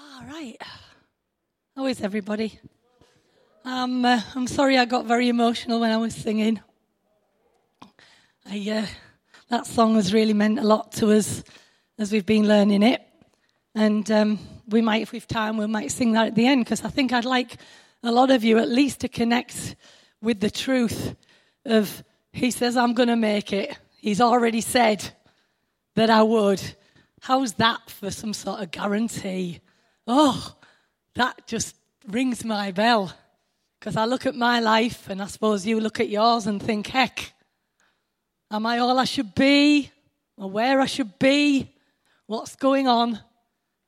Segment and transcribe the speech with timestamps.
[0.00, 0.56] All right.
[1.74, 2.60] How is everybody?
[3.64, 6.60] Um, uh, I'm sorry I got very emotional when I was singing.
[8.48, 8.86] I, uh,
[9.48, 11.42] that song has really meant a lot to us
[11.98, 13.02] as we've been learning it.
[13.74, 14.38] And um,
[14.68, 17.12] we might, if we've time, we might sing that at the end because I think
[17.12, 17.56] I'd like
[18.04, 19.74] a lot of you at least to connect
[20.22, 21.16] with the truth
[21.64, 23.76] of He says, I'm going to make it.
[23.96, 25.10] He's already said
[25.96, 26.62] that I would.
[27.20, 29.60] How's that for some sort of guarantee?
[30.10, 30.56] Oh,
[31.16, 31.76] that just
[32.08, 33.12] rings my bell.
[33.78, 36.86] Because I look at my life, and I suppose you look at yours and think,
[36.86, 37.32] heck,
[38.50, 39.92] am I all I should be?
[40.38, 41.70] Or where I should be?
[42.26, 43.20] What's going on?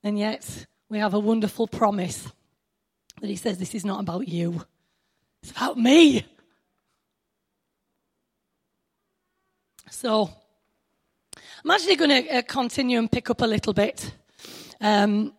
[0.05, 2.29] And yet, we have a wonderful promise
[3.21, 4.63] that He says, This is not about you,
[5.43, 6.27] it's about me.
[9.91, 10.31] So,
[11.65, 14.13] I'm actually going to uh, continue and pick up a little bit
[14.81, 15.33] um,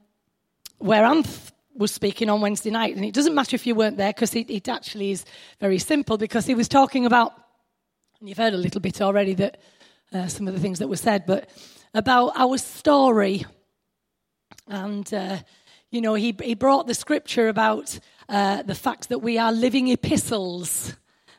[0.82, 2.96] where Anth was speaking on Wednesday night.
[2.96, 5.26] And it doesn't matter if you weren't there because it, it, actually is
[5.60, 7.34] very simple because he was talking about,
[8.20, 9.62] and you've heard a little bit already that
[10.14, 11.50] uh, some of the things that were said, but
[11.94, 13.46] about our story.
[14.68, 15.38] And, uh,
[15.90, 17.98] you know, he, he brought the scripture about
[18.28, 20.96] uh, the fact that we are living epistles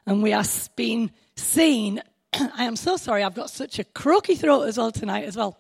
[0.06, 0.45] and we are
[0.77, 2.02] being seen
[2.56, 5.58] I am so sorry, I've got such a croaky throat as well tonight, as well.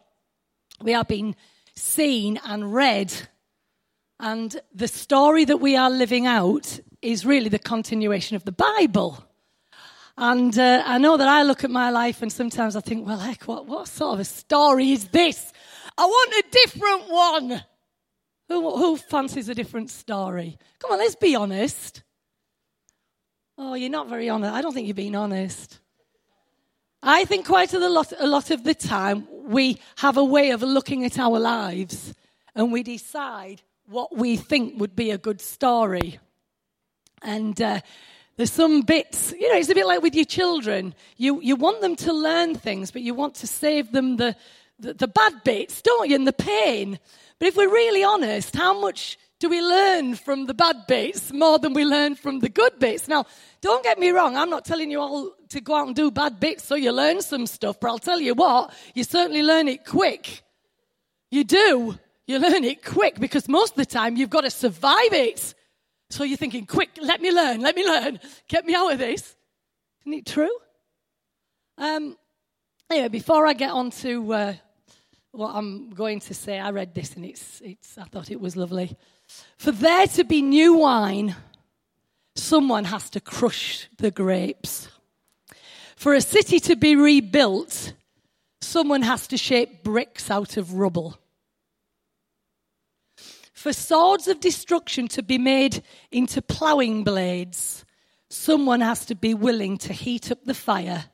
[0.80, 1.36] We are being
[1.74, 3.12] seen and read,
[4.22, 9.22] and the story that we are living out is really the continuation of the Bible.
[10.16, 13.18] And uh, I know that I look at my life and sometimes I think, well,
[13.18, 15.52] heck, what, what sort of a story is this?
[15.98, 17.64] I want a different one.
[18.48, 20.56] Who, who fancies a different story?
[20.78, 22.04] Come on, let's be honest.
[23.58, 24.54] Oh, you're not very honest.
[24.54, 25.80] I don't think you're being honest.
[27.02, 30.62] I think quite a lot, a lot of the time we have a way of
[30.62, 32.14] looking at our lives
[32.54, 36.18] and we decide what we think would be a good story.
[37.22, 37.80] And uh,
[38.36, 40.94] there's some bits, you know, it's a bit like with your children.
[41.16, 44.34] You, you want them to learn things, but you want to save them the,
[44.78, 46.98] the, the bad bits, don't you, and the pain.
[47.38, 51.58] But if we're really honest, how much do we learn from the bad bits more
[51.58, 53.08] than we learn from the good bits?
[53.08, 53.26] Now,
[53.60, 56.40] don't get me wrong, I'm not telling you all to go out and do bad
[56.40, 59.84] bits so you learn some stuff, but I'll tell you what, you certainly learn it
[59.84, 60.42] quick.
[61.30, 61.98] You do.
[62.26, 65.54] You learn it quick because most of the time you've got to survive it.
[66.10, 69.34] So you're thinking, quick, let me learn, let me learn, get me out of this.
[70.02, 70.56] Isn't it true?
[71.78, 72.16] Um,
[72.90, 74.54] anyway, before I get on to uh,
[75.32, 78.56] what I'm going to say, I read this and it's, it's, I thought it was
[78.56, 78.96] lovely.
[79.56, 81.34] For there to be new wine,
[82.36, 84.88] someone has to crush the grapes.
[85.96, 87.94] For a city to be rebuilt,
[88.60, 91.18] someone has to shape bricks out of rubble.
[93.62, 97.84] For swords of destruction to be made into ploughing blades,
[98.28, 101.04] someone has to be willing to heat up the fire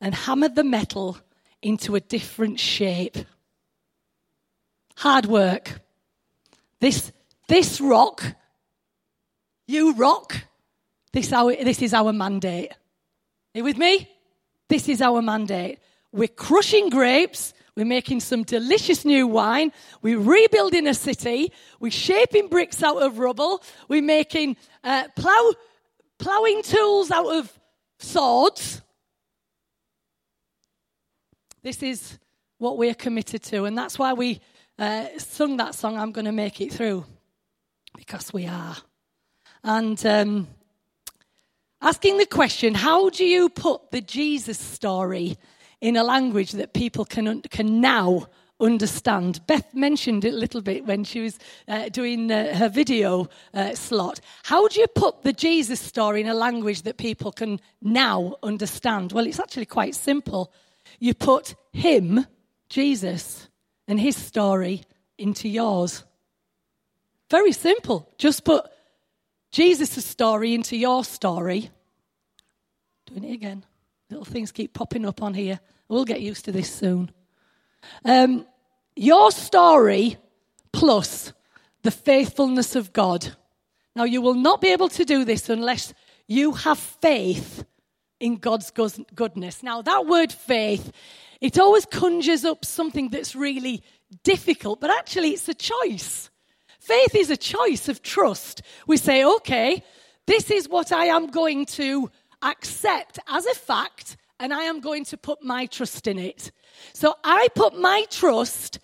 [0.00, 1.18] and hammer the metal
[1.60, 3.18] into a different shape.
[4.96, 5.82] Hard work.
[6.80, 7.12] This
[7.48, 8.24] this rock,
[9.66, 10.46] you rock,
[11.12, 12.72] this, our, this is our mandate.
[12.72, 14.08] Are you with me?
[14.70, 15.80] This is our mandate.
[16.12, 17.52] We're crushing grapes.
[17.76, 19.72] We're making some delicious new wine.
[20.02, 21.52] We're rebuilding a city.
[21.78, 23.62] We're shaping bricks out of rubble.
[23.88, 25.52] We're making uh, plow,
[26.18, 27.58] plowing tools out of
[27.98, 28.82] swords.
[31.62, 32.18] This is
[32.58, 34.40] what we're committed to, and that's why we
[34.80, 37.04] uh, sung that song, I'm going to make it through
[37.96, 38.76] because we are.
[39.62, 40.48] And um,
[41.82, 45.36] asking the question how do you put the Jesus story
[45.80, 48.26] in a language that people can, can now
[48.60, 49.44] understand.
[49.46, 53.74] Beth mentioned it a little bit when she was uh, doing uh, her video uh,
[53.74, 54.20] slot.
[54.44, 59.12] How do you put the Jesus story in a language that people can now understand?
[59.12, 60.52] Well, it's actually quite simple.
[60.98, 62.26] You put him,
[62.68, 63.48] Jesus,
[63.88, 64.82] and his story
[65.18, 66.04] into yours.
[67.30, 68.12] Very simple.
[68.18, 68.66] Just put
[69.52, 71.70] Jesus' story into your story.
[73.06, 73.64] Doing it again.
[74.10, 75.60] Little things keep popping up on here.
[75.88, 77.12] We'll get used to this soon.
[78.04, 78.44] Um,
[78.96, 80.16] your story
[80.72, 81.32] plus
[81.82, 83.34] the faithfulness of God.
[83.94, 85.94] Now, you will not be able to do this unless
[86.26, 87.64] you have faith
[88.18, 88.70] in God's
[89.14, 89.62] goodness.
[89.62, 90.92] Now, that word faith,
[91.40, 93.82] it always conjures up something that's really
[94.22, 96.30] difficult, but actually, it's a choice.
[96.78, 98.62] Faith is a choice of trust.
[98.86, 99.82] We say, okay,
[100.26, 102.10] this is what I am going to
[102.42, 106.52] accept as a fact, and I am going to put my trust in it.
[106.92, 108.78] So I put my trust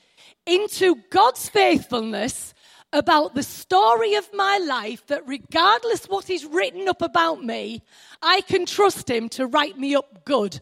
[0.46, 2.54] into God's faithfulness
[2.92, 7.82] about the story of my life that regardless what is written up about me,
[8.22, 10.60] I can trust him to write me up good.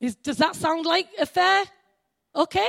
[0.00, 1.64] Is, does that sound like a fair?
[2.34, 2.68] Okay.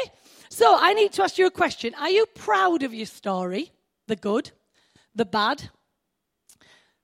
[0.50, 1.94] So I need to ask you a question.
[1.96, 3.72] Are you proud of your story?
[4.08, 4.52] The good,
[5.14, 5.70] the bad,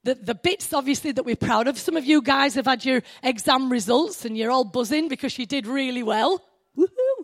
[0.03, 1.77] the, the bits obviously that we're proud of.
[1.77, 5.45] Some of you guys have had your exam results and you're all buzzing because you
[5.45, 6.43] did really well.
[6.77, 7.23] Woohoo!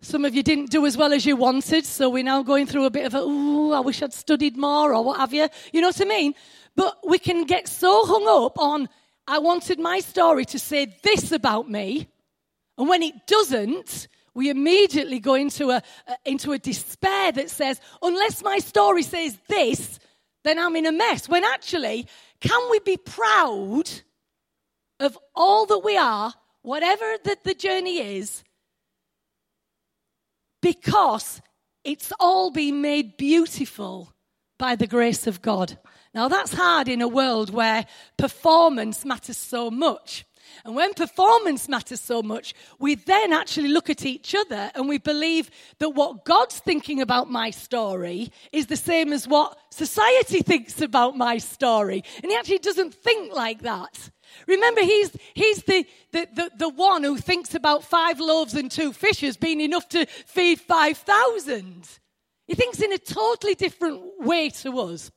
[0.00, 2.84] Some of you didn't do as well as you wanted, so we're now going through
[2.84, 5.48] a bit of a, ooh, I wish I'd studied more or what have you.
[5.72, 6.34] You know what I mean?
[6.76, 8.88] But we can get so hung up on,
[9.26, 12.08] I wanted my story to say this about me.
[12.76, 15.82] And when it doesn't, we immediately go into a,
[16.26, 19.98] into a despair that says, unless my story says this,
[20.44, 21.28] then I'm in a mess.
[21.28, 22.06] When actually,
[22.40, 23.90] can we be proud
[25.00, 26.32] of all that we are,
[26.62, 28.44] whatever the, the journey is,
[30.62, 31.40] because
[31.82, 34.14] it's all been made beautiful
[34.58, 35.78] by the grace of God?
[36.14, 37.86] Now, that's hard in a world where
[38.16, 40.24] performance matters so much.
[40.64, 44.96] And when performance matters so much, we then actually look at each other and we
[44.96, 50.80] believe that what God's thinking about my story is the same as what society thinks
[50.80, 52.02] about my story.
[52.22, 54.10] And he actually doesn't think like that.
[54.46, 58.94] Remember, he's, he's the, the, the, the one who thinks about five loaves and two
[58.94, 61.88] fishes being enough to feed 5,000.
[62.46, 65.10] He thinks in a totally different way to us.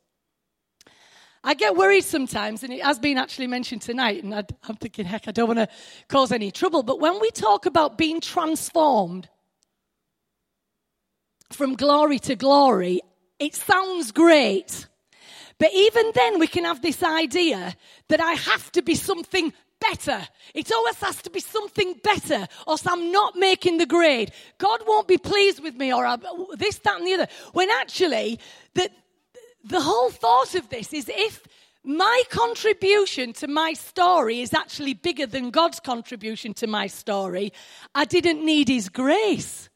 [1.43, 5.05] I get worried sometimes, and it has been actually mentioned tonight, and I, am thinking,
[5.05, 5.69] heck, I don't want to
[6.07, 6.83] cause any trouble.
[6.83, 9.29] But when we talk about being transformed
[11.51, 13.01] from glory to glory,
[13.39, 14.87] it sounds great.
[15.59, 17.75] But even then, we can have this idea
[18.09, 20.27] that I have to be something better.
[20.53, 24.31] It always has to be something better, or I'm not making the grade.
[24.57, 26.17] God won't be pleased with me, or I,
[26.57, 27.27] this, that, and the other.
[27.53, 28.39] When actually,
[28.73, 28.91] that
[29.67, 31.45] the whole thought of this is if
[31.83, 37.53] my contribution to my story is actually bigger than God's contribution to my story,
[37.95, 39.69] I didn't need His grace.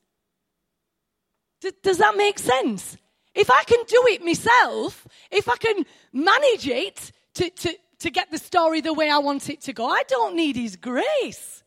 [1.61, 2.97] D- does that make sense?
[3.33, 8.29] If I can do it myself, if I can manage it to, to, to get
[8.29, 11.63] the story the way I want it to go, I don't need His grace.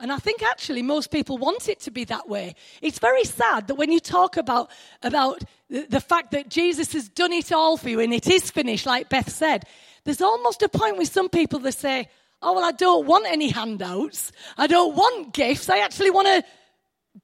[0.00, 2.54] And I think actually most people want it to be that way.
[2.80, 4.70] It's very sad that when you talk about,
[5.02, 8.86] about the, fact that Jesus has done it all for you and it is finished,
[8.86, 9.64] like Beth said,
[10.04, 12.08] there's almost a point with some people that say,
[12.42, 14.32] Oh, well, I don't want any handouts.
[14.56, 15.68] I don't want gifts.
[15.68, 16.42] I actually want to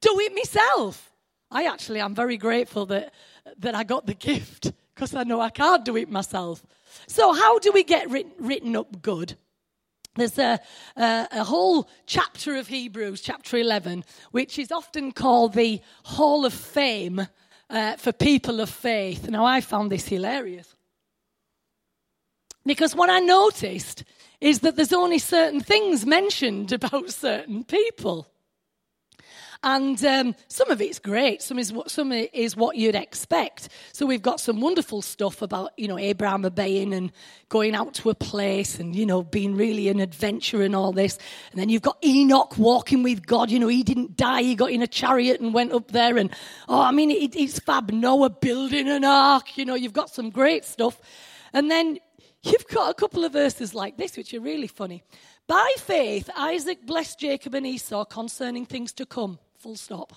[0.03, 1.11] do it myself.
[1.51, 3.15] I actually am very grateful that,
[3.59, 6.63] that I got the gift because I know I can't do it myself.
[7.07, 9.37] So, how do we get written, written up good?
[10.17, 10.59] There's a,
[10.97, 16.55] a, a, whole chapter of Hebrews, chapter 11, which is often called the Hall of
[16.55, 17.27] Fame
[17.69, 19.29] uh, for people of faith.
[19.29, 20.75] Now, I found this hilarious.
[22.65, 24.05] Because what I noticed
[24.41, 28.27] is that there's only certain things mentioned about certain people.
[29.63, 33.69] And um, some of it's great, some is, what, some is what you'd expect.
[33.93, 37.11] So we've got some wonderful stuff about, you know, Abraham obeying and
[37.49, 41.19] going out to a place and, you know, being really an adventure and all this.
[41.51, 43.51] And then you've got Enoch walking with God.
[43.51, 46.17] You know, he didn't die, he got in a chariot and went up there.
[46.17, 46.31] And,
[46.69, 47.91] oh, I mean, it, it's fab.
[47.91, 49.57] Noah building an ark.
[49.57, 51.01] You know, you've got some great stuff.
[51.53, 51.99] And then
[52.43, 55.03] you've got a couple of verses like this, which are really funny.
[55.47, 59.39] By faith, Isaac blessed Jacob and Esau concerning things to come.
[59.67, 60.13] Full stop.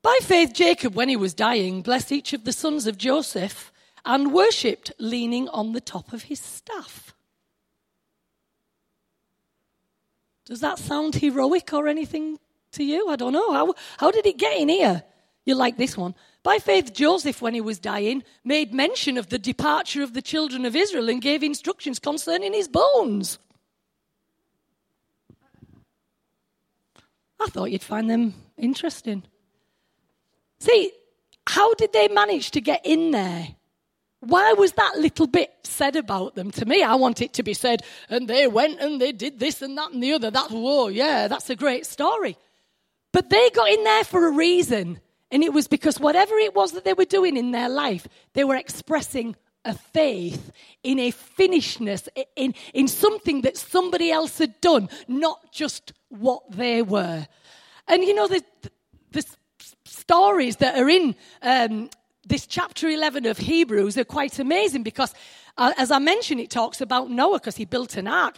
[0.00, 3.70] By faith, Jacob, when he was dying, blessed each of the sons of Joseph
[4.06, 7.14] and worshipped, leaning on the top of his staff.
[10.46, 12.38] Does that sound heroic or anything
[12.72, 13.10] to you?
[13.10, 13.52] I don't know.
[13.52, 15.02] How, how did it get in here?
[15.44, 16.14] You like this one.
[16.42, 20.64] By faith, Joseph, when he was dying, made mention of the departure of the children
[20.64, 23.38] of Israel and gave instructions concerning his bones.
[27.40, 29.22] I thought you'd find them interesting.
[30.58, 30.92] See,
[31.46, 33.48] how did they manage to get in there?
[34.20, 36.50] Why was that little bit said about them?
[36.52, 39.62] To me, I want it to be said, and they went and they did this
[39.62, 40.30] and that and the other.
[40.30, 42.36] That, whoa, yeah, that's a great story.
[43.12, 45.00] But they got in there for a reason.
[45.30, 48.44] And it was because whatever it was that they were doing in their life, they
[48.44, 50.52] were expressing a faith
[50.82, 56.82] in a finishedness, in, in something that somebody else had done, not just what they
[56.82, 57.26] were.
[57.88, 58.42] And you know, the,
[59.12, 59.24] the
[59.84, 61.90] stories that are in um,
[62.26, 65.14] this chapter 11 of Hebrews are quite amazing because,
[65.56, 68.36] uh, as I mentioned, it talks about Noah because he built an ark.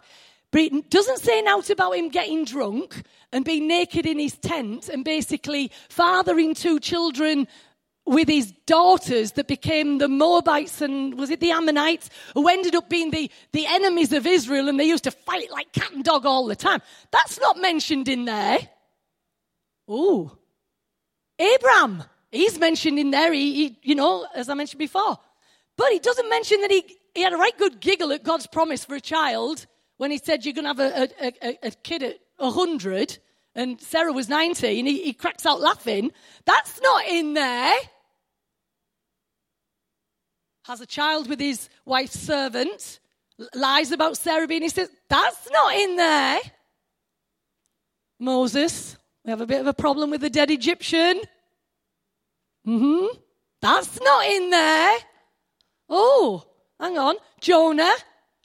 [0.50, 4.88] But it doesn't say out about him getting drunk and being naked in his tent
[4.88, 7.46] and basically fathering two children
[8.08, 12.88] with his daughters that became the Moabites and was it the Ammonites who ended up
[12.88, 16.24] being the, the enemies of Israel and they used to fight like cat and dog
[16.24, 16.80] all the time.
[17.10, 18.58] That's not mentioned in there.
[19.86, 20.36] Oh,
[21.38, 25.18] Abraham, he's mentioned in there, he, he, you know, as I mentioned before.
[25.76, 28.86] But he doesn't mention that he, he had a right good giggle at God's promise
[28.86, 29.66] for a child
[29.98, 33.18] when he said you're going to have a, a, a, a kid at 100
[33.54, 36.10] and Sarah was 90 and he, he cracks out laughing.
[36.46, 37.76] That's not in there
[40.68, 43.00] has a child with his wife's servant,
[43.54, 44.94] lies about Sarah being his sister.
[45.08, 46.40] That's not in there.
[48.20, 51.20] Moses, we have a bit of a problem with the dead Egyptian.
[52.64, 53.06] hmm
[53.62, 54.98] That's not in there.
[55.88, 56.44] Oh,
[56.78, 57.16] hang on.
[57.40, 57.94] Jonah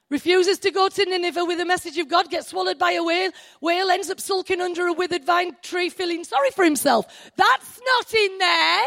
[0.10, 3.32] refuses to go to Nineveh with the message of God, gets swallowed by a whale.
[3.60, 7.06] Whale ends up sulking under a withered vine tree, feeling sorry for himself.
[7.36, 8.84] That's not in there.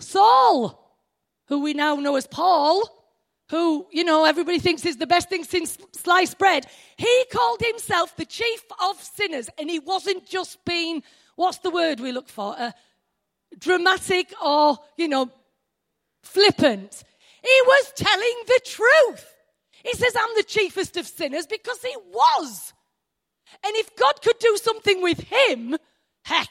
[0.00, 0.98] Saul,
[1.48, 2.82] who we now know as Paul,
[3.50, 6.66] who, you know, everybody thinks is the best thing since sliced bread,
[6.96, 9.50] he called himself the chief of sinners.
[9.58, 11.02] And he wasn't just being,
[11.34, 12.54] what's the word we look for?
[12.56, 12.70] Uh,
[13.58, 15.30] dramatic or, you know,
[16.22, 17.02] flippant.
[17.42, 19.34] He was telling the truth.
[19.82, 22.72] He says, I'm the chiefest of sinners because he was.
[23.64, 25.76] And if God could do something with him,
[26.24, 26.50] heck,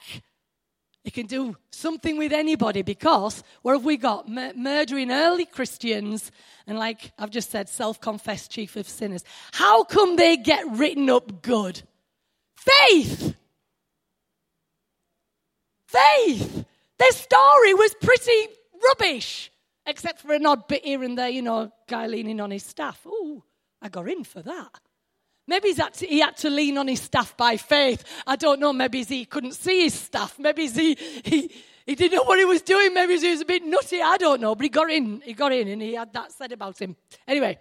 [1.09, 4.29] he can do something with anybody because where have we got?
[4.29, 6.31] Murdering early Christians
[6.67, 9.23] and, like I've just said, self confessed chief of sinners.
[9.53, 11.81] How come they get written up good?
[12.55, 13.35] Faith!
[15.87, 16.65] Faith!
[16.99, 19.51] Their story was pretty rubbish,
[19.87, 23.01] except for an odd bit here and there, you know, guy leaning on his staff.
[23.03, 23.43] Oh,
[23.81, 24.79] I got in for that.
[25.49, 28.03] Maybe he had to lean on his staff by faith.
[28.27, 28.71] I don't know.
[28.71, 30.37] Maybe he couldn't see his staff.
[30.37, 31.51] Maybe he, he,
[31.87, 32.93] he didn't know what he was doing.
[32.93, 33.99] Maybe he was a bit nutty.
[33.99, 34.53] I don't know.
[34.53, 35.21] But he got in.
[35.21, 36.95] He got in and he had that said about him.
[37.27, 37.57] Anyway,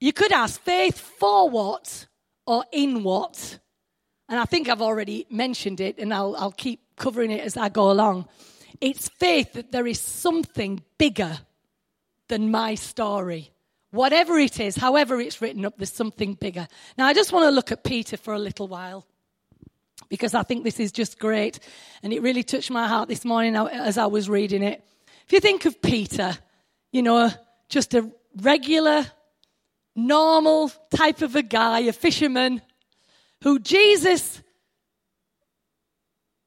[0.00, 2.06] you could ask faith for what
[2.46, 3.58] or in what?
[4.26, 7.68] And I think I've already mentioned it and I'll, I'll keep covering it as I
[7.68, 8.26] go along.
[8.80, 11.40] It's faith that there is something bigger
[12.28, 13.50] than my story.
[13.90, 16.68] Whatever it is, however it's written up, there's something bigger.
[16.96, 19.06] Now, I just want to look at Peter for a little while
[20.08, 21.58] because I think this is just great.
[22.02, 24.84] And it really touched my heart this morning as I was reading it.
[25.26, 26.36] If you think of Peter,
[26.92, 27.30] you know,
[27.68, 29.06] just a regular,
[29.96, 32.62] normal type of a guy, a fisherman,
[33.42, 34.42] who Jesus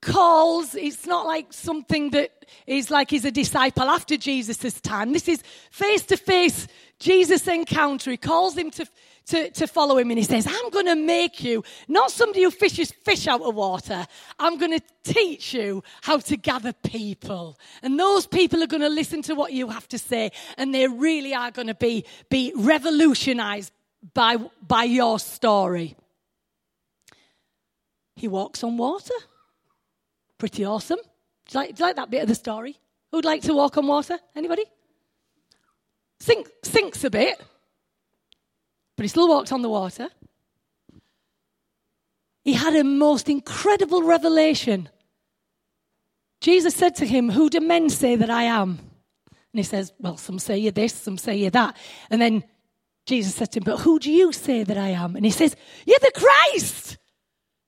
[0.02, 2.32] calls, it's not like something that
[2.66, 5.14] is like he's a disciple after Jesus' time.
[5.14, 6.68] This is face to face
[7.00, 8.12] Jesus encounter.
[8.12, 8.88] He calls him to,
[9.28, 12.52] to, to follow him and he says, I'm going to make you not somebody who
[12.52, 14.06] fishes fish out of water.
[14.40, 17.60] I'm going to teach you how to gather people.
[17.84, 20.88] And those people are going to listen to what you have to say and they
[20.88, 23.72] really are going to be, be revolutionized
[24.14, 25.96] by, by your story.
[28.16, 29.14] He walks on water.
[30.42, 30.98] Pretty awesome.
[30.98, 31.04] Do
[31.52, 32.76] you, like, do you like that bit of the story?
[33.12, 34.18] Who'd like to walk on water?
[34.36, 34.64] Anybody?
[36.20, 37.40] Sink, sinks a bit,
[38.98, 40.10] but he still walked on the water.
[42.44, 44.90] He had a most incredible revelation.
[46.40, 48.80] Jesus said to him, Who do men say that I am?
[49.30, 51.78] And he says, Well, some say you this, some say you that.
[52.10, 52.44] And then
[53.06, 55.16] Jesus said to him, But who do you say that I am?
[55.16, 55.56] And he says,
[55.86, 56.98] You're the Christ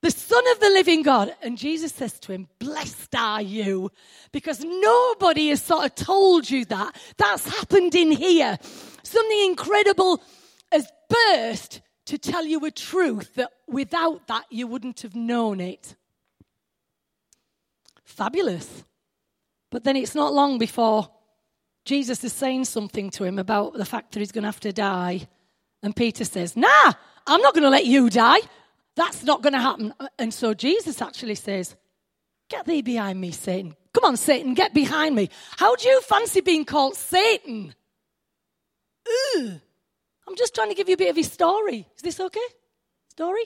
[0.03, 1.33] the Son of the living God.
[1.41, 3.89] And Jesus says to him, Blessed are you,
[4.33, 6.95] because nobody has sort of told you that.
[7.17, 8.59] That's happened in here.
[9.01, 10.21] Something incredible
[10.73, 15.95] has burst to tell you a truth that without that you wouldn't have known it.
[18.03, 18.83] Fabulous.
[19.71, 21.09] But then it's not long before
[21.85, 24.73] Jesus is saying something to him about the fact that he's going to have to
[24.73, 25.29] die.
[25.81, 26.91] And Peter says, Nah,
[27.25, 28.39] I'm not going to let you die.
[28.95, 29.93] That's not going to happen.
[30.19, 31.75] And so Jesus actually says,
[32.49, 33.75] Get thee behind me, Satan.
[33.93, 35.29] Come on, Satan, get behind me.
[35.57, 37.73] How do you fancy being called Satan?
[39.07, 39.59] Ugh.
[40.27, 41.87] I'm just trying to give you a bit of his story.
[41.95, 42.39] Is this okay?
[43.09, 43.43] Story?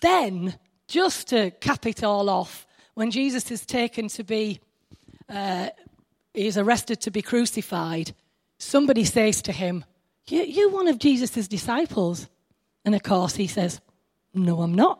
[0.00, 0.54] Then,
[0.86, 4.60] just to cap it all off, when Jesus is taken to be,
[5.28, 5.68] uh,
[6.32, 8.14] he's arrested to be crucified,
[8.58, 9.84] somebody says to him,
[10.28, 12.28] you, You're one of Jesus' disciples.
[12.88, 13.82] And of course, he says,
[14.32, 14.98] No, I'm not.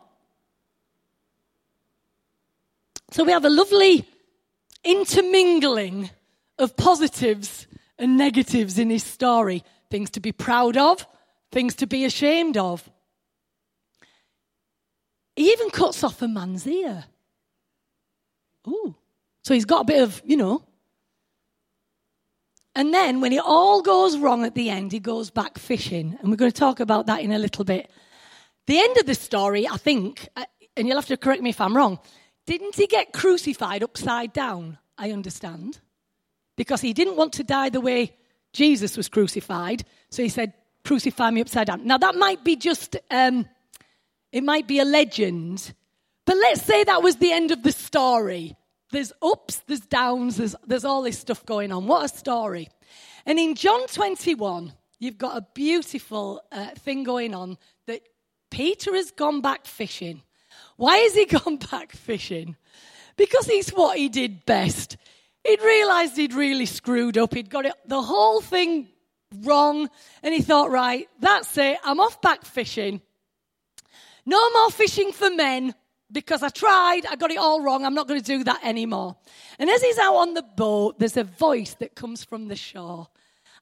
[3.09, 4.07] So we have a lovely
[4.83, 6.11] intermingling
[6.59, 7.65] of positives
[7.97, 11.07] and negatives in his story things to be proud of,
[11.51, 12.87] things to be ashamed of.
[15.35, 17.05] He even cuts off a man's ear.
[18.67, 18.93] Ooh.
[19.43, 20.63] So he's got a bit of, you know.
[22.79, 26.17] And then when it all goes wrong at the end, he goes back fishing.
[26.17, 27.91] And we're going to talk about that in a little bit.
[28.67, 30.45] The end of the story, I think, uh,
[30.77, 31.99] and you'll have to correct me if I'm wrong,
[32.45, 34.77] didn't he get crucified upside down?
[34.97, 35.81] I understand.
[36.55, 38.15] Because he didn't want to die the way
[38.53, 39.83] Jesus was crucified.
[40.09, 40.53] So he said,
[40.85, 41.85] Crucify me upside down.
[41.85, 43.45] Now, that might be just, um,
[44.31, 45.73] it might be a legend.
[46.25, 48.55] But let's say that was the end of the story.
[48.91, 51.87] There's ups, there's downs, there's, there's all this stuff going on.
[51.87, 52.69] What a story.
[53.25, 58.01] And in John 21, you've got a beautiful uh, thing going on that
[58.49, 60.23] Peter has gone back fishing.
[60.77, 62.55] Why has he gone back fishing?
[63.15, 64.97] Because it's what he did best.
[65.43, 67.33] He'd realized he'd really screwed up.
[67.33, 68.87] He'd got it, the whole thing
[69.41, 69.89] wrong.
[70.23, 71.77] And he thought, right, that's it.
[71.83, 73.01] I'm off back fishing.
[74.25, 75.73] No more fishing for men
[76.11, 77.85] because I tried, I got it all wrong.
[77.85, 79.17] I'm not going to do that anymore.
[79.57, 83.07] And as he's out on the boat, there's a voice that comes from the shore,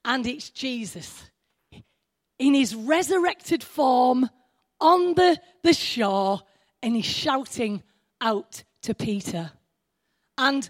[0.05, 1.29] and it's Jesus
[2.39, 4.29] in his resurrected form
[4.79, 6.41] on the, the shore,
[6.83, 7.83] and he's shouting
[8.21, 9.51] out to Peter.
[10.37, 10.69] And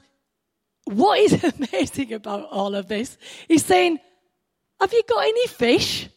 [0.85, 1.43] what is
[1.73, 3.17] amazing about all of this?
[3.47, 3.99] He's saying,
[4.79, 6.09] Have you got any fish?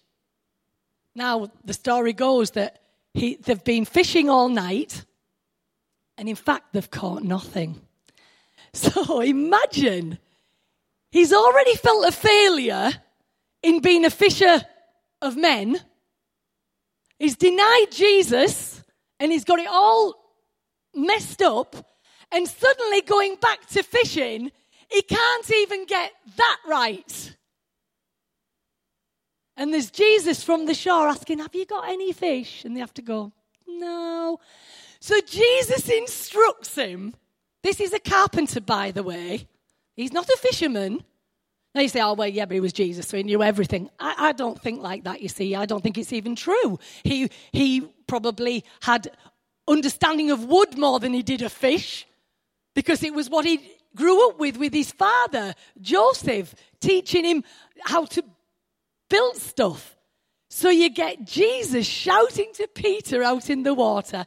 [1.15, 2.81] Now, the story goes that
[3.15, 5.05] he, they've been fishing all night,
[6.21, 7.81] and in fact, they've caught nothing.
[8.73, 10.19] So imagine
[11.11, 12.93] he's already felt a failure
[13.65, 14.63] in being a fisher
[15.21, 15.81] of men.
[17.19, 18.81] He's denied Jesus,
[19.19, 20.15] and he's got it all
[20.95, 21.75] messed up.
[22.31, 24.53] And suddenly, going back to fishing,
[24.89, 27.37] he can't even get that right.
[29.57, 32.65] And there's Jesus from the shore asking, Have you got any fish?
[32.65, 33.33] And they have to go,
[33.67, 34.39] No.
[35.01, 37.15] So Jesus instructs him.
[37.63, 39.49] This is a carpenter, by the way.
[39.97, 41.03] He's not a fisherman.
[41.75, 43.91] Now you say, oh, well, yeah, but he was Jesus, so he knew everything.
[43.99, 45.55] I, I, don't think like that, you see.
[45.55, 46.79] I don't think it's even true.
[47.05, 49.11] He, he probably had
[49.69, 52.07] understanding of wood more than he did of fish
[52.75, 53.61] because it was what he
[53.95, 57.45] grew up with with his father, Joseph, teaching him
[57.85, 58.25] how to
[59.09, 59.97] build stuff.
[60.49, 64.27] So you get Jesus shouting to Peter out in the water,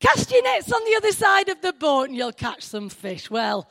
[0.00, 3.30] Cast your nets on the other side of the boat and you'll catch some fish.
[3.30, 3.68] Well,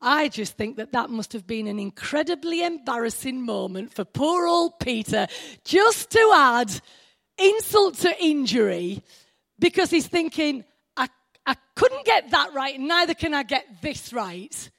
[0.00, 4.80] I just think that that must have been an incredibly embarrassing moment for poor old
[4.80, 5.26] Peter
[5.64, 6.80] just to add
[7.38, 9.02] insult to injury
[9.58, 10.64] because he's thinking,
[10.96, 11.08] I,
[11.46, 14.70] I couldn't get that right, neither can I get this right.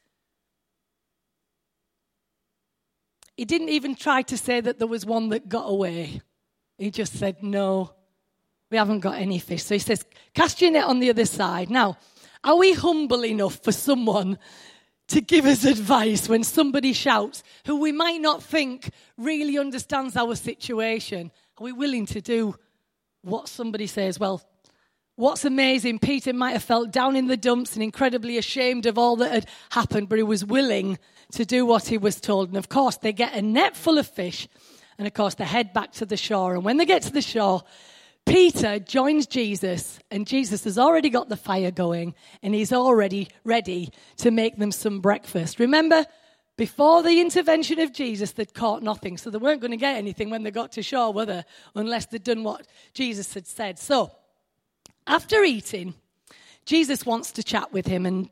[3.38, 6.22] He didn't even try to say that there was one that got away.
[6.78, 7.94] He just said, No,
[8.72, 9.64] we haven't got any fish.
[9.64, 11.70] So he says, Cast your net on the other side.
[11.70, 11.98] Now,
[12.44, 14.40] are we humble enough for someone
[15.10, 20.36] to give us advice when somebody shouts who we might not think really understands our
[20.36, 21.32] situation?
[21.58, 22.56] Are we willing to do
[23.22, 24.18] what somebody says?
[24.20, 24.42] Well,
[25.18, 29.18] what's amazing, Peter might have felt down in the dumps and incredibly ashamed of all
[29.18, 30.98] that had happened, but he was willing
[31.34, 32.48] to do what he was told.
[32.48, 34.48] And of course, they get a net full of fish,
[34.98, 36.56] and of course, they head back to the shore.
[36.56, 37.64] And when they get to the shore,
[38.26, 43.90] Peter joins Jesus, and Jesus has already got the fire going, and he's already ready
[44.18, 45.60] to make them some breakfast.
[45.60, 46.06] Remember,
[46.58, 50.30] before the intervention of Jesus, they'd caught nothing, so they weren't going to get anything
[50.30, 51.44] when they got to shore, were they?
[51.76, 53.80] Unless they'd done what Jesus had said.
[53.80, 54.12] So,
[55.08, 55.96] after eating,
[56.66, 58.30] Jesus wants to chat with him, and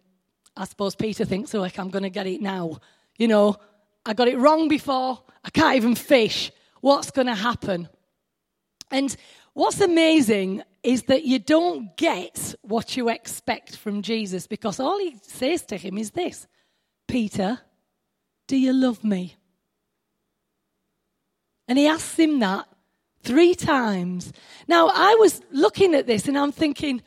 [0.56, 2.78] I suppose Peter thinks, oh, like, I'm going to get it now.
[3.18, 3.58] You know,
[4.06, 5.20] I got it wrong before.
[5.44, 6.52] I can't even fish.
[6.82, 7.90] What's going to happen?
[8.92, 9.16] And
[9.60, 15.18] what's amazing is that you don't get what you expect from Jesus because all he
[15.22, 16.48] says to him is this
[17.10, 17.60] Peter,
[18.48, 19.36] do you love me?
[21.68, 22.68] And he asks him that
[23.22, 24.32] three times.
[24.68, 27.02] Now, I was looking at this and I'm thinking,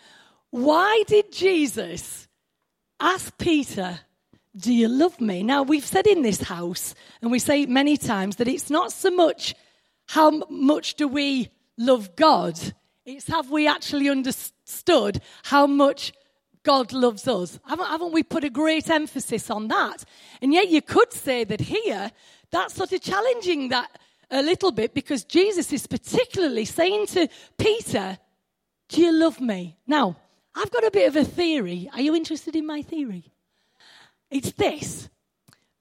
[0.50, 2.28] why did Jesus
[3.00, 3.98] ask Peter,
[4.54, 5.42] Do you love me?
[5.42, 9.10] Now, we've said in this house, and we say many times, that it's not so
[9.10, 9.54] much
[10.08, 12.58] how much do we love God,
[13.04, 16.12] it's have we actually understood how much
[16.62, 17.58] God loves us.
[17.66, 20.04] Haven't, haven't we put a great emphasis on that?
[20.40, 22.10] And yet, you could say that here,
[22.50, 23.90] that's sort of challenging that
[24.30, 28.18] a little bit because Jesus is particularly saying to Peter,
[28.88, 29.76] Do you love me?
[29.86, 30.16] Now,
[30.54, 31.90] I've got a bit of a theory.
[31.92, 33.32] Are you interested in my theory?
[34.30, 35.08] It's this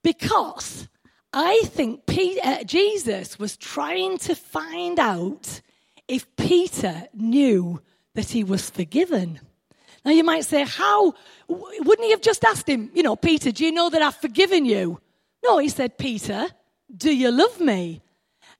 [0.04, 0.88] because
[1.34, 5.62] I think Peter, uh, Jesus was trying to find out
[6.12, 7.82] if Peter knew
[8.16, 9.40] that he was forgiven.
[10.04, 11.14] Now you might say, how?
[11.48, 14.66] Wouldn't he have just asked him, you know, Peter, do you know that I've forgiven
[14.66, 15.00] you?
[15.42, 16.48] No, he said, Peter,
[16.96, 18.02] do you love me?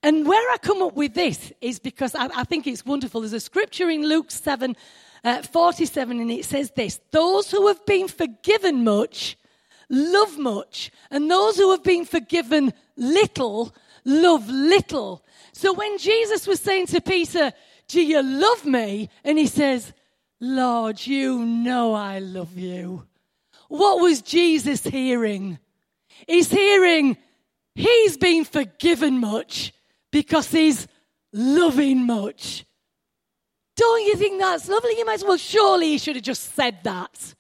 [0.02, 3.22] And where I come up with this is because I, I think it's wonderful.
[3.22, 4.76] There's a scripture in Luke 7
[5.24, 9.38] uh, 47, and it says this Those who have been forgiven much
[9.92, 15.24] love much, and those who have been forgiven little love little.
[15.54, 17.54] So when Jesus was saying to Peter,
[17.88, 19.10] Do you love me?
[19.24, 19.94] And he says,
[20.40, 23.04] Lord, you know I love you.
[23.68, 25.60] What was Jesus hearing?
[26.28, 27.18] He's hearing,
[27.76, 29.74] He's been forgiven much
[30.12, 30.88] because He's
[31.32, 32.66] loving much.
[33.76, 34.98] Don't you think that's lovely?
[34.98, 37.34] You might as well, surely he should have just said that.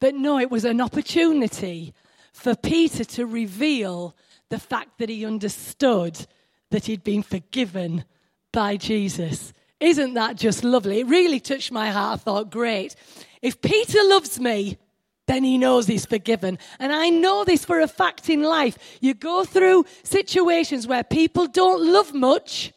[0.00, 1.94] But no, it was an opportunity
[2.32, 4.14] for Peter to reveal
[4.50, 6.26] the fact that he understood
[6.70, 8.04] that he'd been forgiven
[8.52, 9.52] by Jesus.
[9.80, 11.00] Isn't that just lovely?
[11.00, 12.20] It really touched my heart.
[12.20, 12.94] I thought, great.
[13.42, 14.78] If Peter loves me,
[15.26, 16.58] then he knows he's forgiven.
[16.78, 18.78] And I know this for a fact in life.
[19.00, 22.72] You go through situations where people don't love much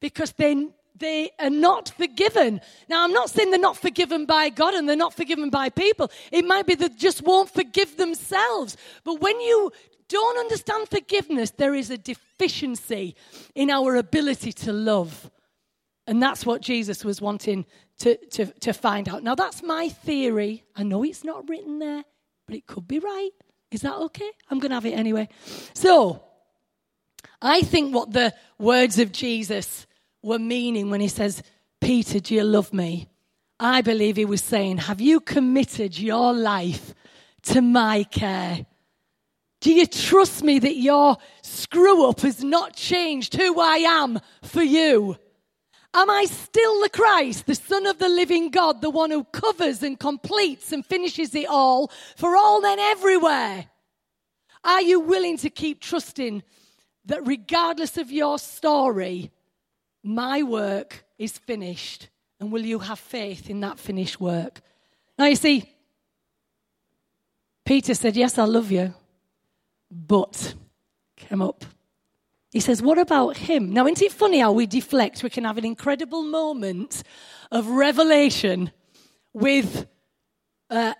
[0.00, 0.68] because they
[1.02, 2.60] they are not forgiven.
[2.88, 6.10] Now, I'm not saying they're not forgiven by God and they're not forgiven by people.
[6.30, 8.76] It might be they just won't forgive themselves.
[9.02, 9.72] But when you
[10.12, 13.16] don't understand forgiveness, there is a deficiency
[13.54, 15.30] in our ability to love.
[16.06, 17.64] And that's what Jesus was wanting
[18.00, 19.22] to, to, to find out.
[19.22, 20.64] Now, that's my theory.
[20.76, 22.04] I know it's not written there,
[22.46, 23.30] but it could be right.
[23.70, 24.30] Is that okay?
[24.50, 25.28] I'm going to have it anyway.
[25.74, 26.22] So,
[27.40, 29.86] I think what the words of Jesus
[30.22, 31.42] were meaning when he says,
[31.80, 33.08] Peter, do you love me?
[33.58, 36.94] I believe he was saying, Have you committed your life
[37.42, 38.66] to my care?
[39.62, 44.62] Do you trust me that your screw up has not changed who I am for
[44.62, 45.16] you?
[45.94, 49.82] Am I still the Christ, the Son of the living God, the one who covers
[49.82, 53.66] and completes and finishes it all for all men everywhere?
[54.64, 56.42] Are you willing to keep trusting
[57.04, 59.30] that regardless of your story,
[60.02, 62.08] my work is finished.
[62.40, 64.60] And will you have faith in that finished work?
[65.18, 65.72] Now, you see,
[67.64, 68.94] Peter said, Yes, I love you,
[69.92, 70.54] but
[71.28, 71.64] come up.
[72.50, 73.72] He says, What about him?
[73.72, 75.22] Now, isn't it funny how we deflect?
[75.22, 77.02] We can have an incredible moment
[77.50, 78.72] of revelation
[79.32, 79.86] with
[80.70, 80.94] uh,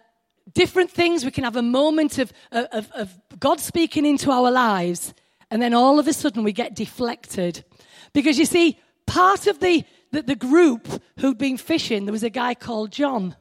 [0.55, 1.25] different things.
[1.25, 5.15] We can have a moment of, of, of God speaking into our lives,
[5.51, 7.65] and then all of a sudden we get deflected.
[8.13, 12.31] Because you see, part of the, the, the group who'd been fishing, there was a
[12.31, 13.37] guy called John.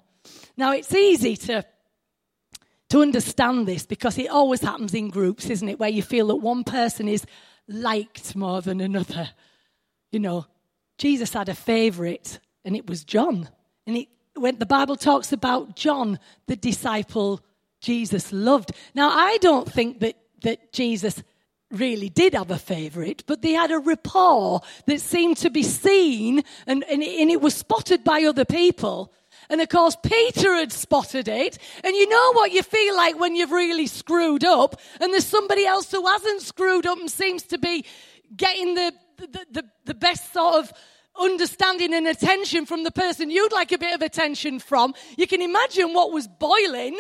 [0.58, 1.66] Now, it's easy to
[2.92, 5.80] to understand this because it always happens in groups, isn't it?
[5.80, 7.26] Where you feel that one person is
[7.70, 9.30] liked more than another.
[10.12, 10.46] You know,
[10.98, 13.48] Jesus had a favorite, and it was John.
[13.88, 17.40] And it, when the Bible talks about John, the disciple
[17.80, 18.72] Jesus loved.
[18.94, 21.24] Now, I don't think that, that Jesus
[21.72, 26.44] really did have a favourite, but they had a rapport that seemed to be seen
[26.68, 29.14] and, and, and it was spotted by other people.
[29.52, 31.58] And of course, Peter had spotted it.
[31.84, 35.66] And you know what you feel like when you've really screwed up, and there's somebody
[35.66, 37.86] else who hasn't screwed up and seems to be
[38.36, 40.72] getting the, the, the, the best sort of
[41.20, 44.94] understanding and attention from the person you'd like a bit of attention from.
[45.18, 47.00] You can imagine what was boiling.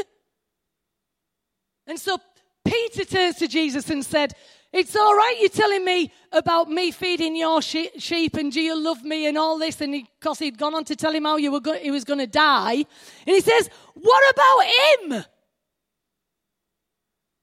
[1.87, 2.17] And so
[2.63, 4.33] Peter turns to Jesus and said,
[4.73, 9.03] it's all right, you're telling me about me feeding your sheep and do you love
[9.03, 9.81] me and all this.
[9.81, 12.05] And because he, had gone on to tell him how you were go- he was
[12.05, 12.75] going to die.
[12.75, 12.85] And
[13.25, 15.25] he says, What about him?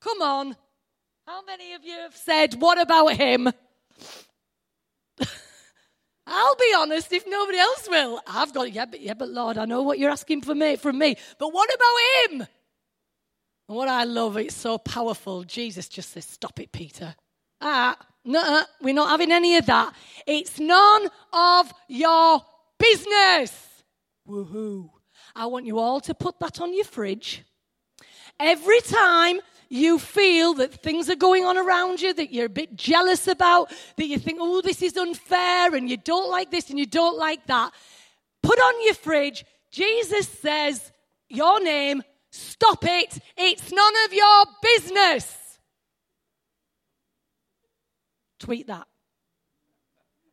[0.00, 0.56] Come on.
[1.26, 3.48] How many of you have said, What about him?
[6.26, 8.22] I'll be honest, if nobody else will.
[8.26, 10.96] I've got, yeah, but, yeah, but Lord, I know what you're asking for me, from
[10.96, 11.16] me.
[11.38, 12.46] But what about him?
[13.68, 15.44] And what I love, it's so powerful.
[15.44, 17.14] Jesus just says, Stop it, Peter.
[17.60, 19.94] Ah, no, we're not having any of that.
[20.26, 22.42] It's none of your
[22.78, 23.82] business.
[24.26, 24.90] Woohoo.
[25.34, 27.44] I want you all to put that on your fridge.
[28.40, 32.74] Every time you feel that things are going on around you that you're a bit
[32.74, 36.78] jealous about, that you think, oh, this is unfair, and you don't like this and
[36.78, 37.72] you don't like that,
[38.42, 40.92] put on your fridge, Jesus says,
[41.28, 42.02] Your name
[42.38, 43.18] Stop it.
[43.36, 45.58] It's none of your business.
[48.38, 48.86] Tweet that.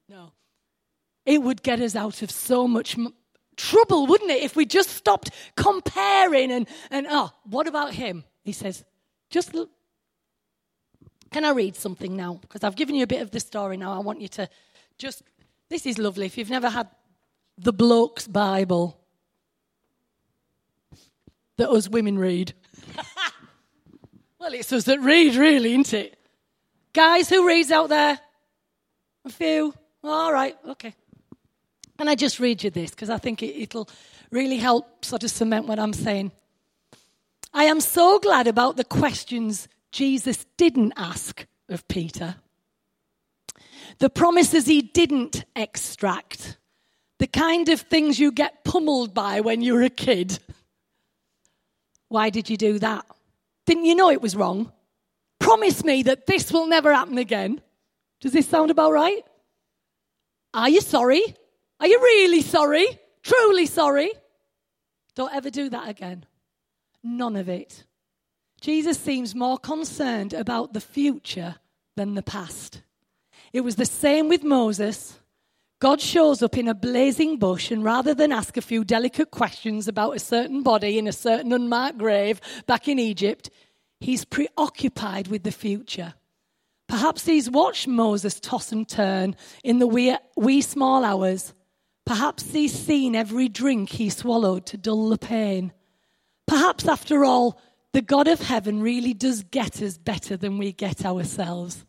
[0.07, 0.31] No.
[1.25, 3.15] It would get us out of so much m-
[3.57, 8.23] trouble, wouldn't it, if we just stopped comparing and, and, oh, what about him?
[8.43, 8.83] He says,
[9.31, 9.71] just look.
[11.31, 12.35] Can I read something now?
[12.39, 13.93] Because I've given you a bit of the story now.
[13.93, 14.47] I want you to
[14.99, 15.23] just.
[15.69, 16.27] This is lovely.
[16.27, 16.87] If you've never had
[17.57, 19.04] the bloke's Bible
[21.57, 22.53] that us women read.
[24.39, 26.17] well, it's us that read, really, isn't it?
[26.93, 28.19] Guys, who reads out there?
[29.25, 29.73] A few.
[30.03, 30.93] All right, okay.
[31.97, 33.89] And I just read you this because I think it, it'll
[34.31, 36.31] really help sort of cement what I'm saying.
[37.53, 42.35] I am so glad about the questions Jesus didn't ask of Peter,
[43.99, 46.57] the promises he didn't extract,
[47.17, 50.39] the kind of things you get pummeled by when you're a kid.
[52.09, 53.05] Why did you do that?
[53.65, 54.71] Didn't you know it was wrong?
[55.39, 57.61] Promise me that this will never happen again.
[58.21, 59.23] Does this sound about right?
[60.53, 61.23] Are you sorry?
[61.79, 62.87] Are you really sorry?
[63.23, 64.11] Truly sorry?
[65.15, 66.25] Don't ever do that again.
[67.03, 67.83] None of it.
[68.61, 71.55] Jesus seems more concerned about the future
[71.95, 72.81] than the past.
[73.53, 75.19] It was the same with Moses.
[75.85, 79.87] God shows up in a blazing bush, and rather than ask a few delicate questions
[79.87, 83.51] about a certain body in a certain unmarked grave back in Egypt,
[83.99, 86.15] he's preoccupied with the future.
[86.87, 91.53] Perhaps he's watched Moses toss and turn in the wee, wee small hours.
[92.03, 95.71] Perhaps he's seen every drink he swallowed to dull the pain.
[96.47, 97.61] Perhaps, after all,
[97.93, 101.85] the God of heaven really does get us better than we get ourselves.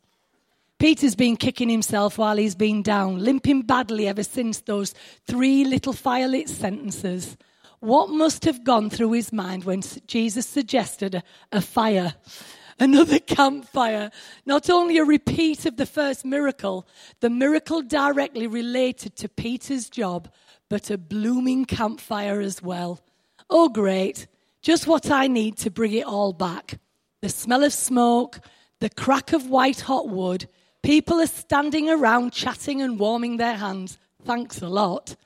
[0.78, 4.94] Peter's been kicking himself while he's been down, limping badly ever since those
[5.26, 7.36] three little firelit sentences.
[7.80, 12.14] What must have gone through his mind when Jesus suggested a, a fire?
[12.78, 14.10] Another campfire.
[14.44, 16.86] Not only a repeat of the first miracle,
[17.20, 20.30] the miracle directly related to Peter's job,
[20.68, 23.00] but a blooming campfire as well.
[23.48, 24.26] Oh, great.
[24.60, 26.78] Just what I need to bring it all back.
[27.22, 28.40] The smell of smoke,
[28.80, 30.46] the crack of white hot wood.
[30.86, 33.98] People are standing around chatting and warming their hands.
[34.24, 35.16] Thanks a lot.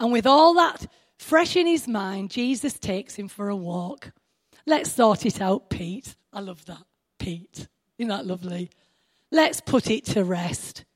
[0.00, 0.86] And with all that
[1.18, 4.12] fresh in his mind, Jesus takes him for a walk.
[4.64, 6.16] Let's sort it out, Pete.
[6.32, 6.82] I love that.
[7.18, 7.68] Pete.
[7.98, 8.70] Isn't that lovely?
[9.30, 10.86] Let's put it to rest.